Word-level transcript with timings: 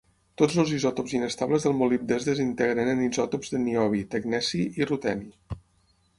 Tots 0.41 0.55
els 0.61 0.69
isòtops 0.77 1.11
inestables 1.17 1.67
del 1.67 1.75
molibdè 1.81 2.15
es 2.15 2.25
desintegren 2.31 2.91
en 2.95 3.05
isòtops 3.09 3.55
de 3.57 3.61
niobi, 3.67 4.03
tecneci 4.17 4.65
i 4.83 4.91
ruteni. 4.95 5.33